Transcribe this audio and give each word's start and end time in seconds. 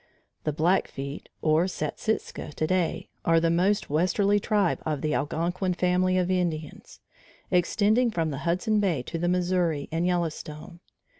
The 0.45 0.51
Blackfeet 0.51 1.29
or 1.43 1.65
Satsika 1.67 2.53
today, 2.55 3.09
are 3.23 3.39
the 3.39 3.51
most 3.51 3.87
westerly 3.91 4.39
tribe 4.39 4.81
of 4.83 5.01
the 5.01 5.13
Algonquin 5.13 5.75
family 5.75 6.17
of 6.17 6.31
Indians, 6.31 7.01
extending 7.51 8.09
from 8.09 8.31
the 8.31 8.39
Hudson 8.39 8.79
Bay 8.79 9.03
to 9.03 9.19
the 9.19 9.29
Missouri 9.29 9.87
and 9.91 10.03
Yellowstone. 10.07 10.79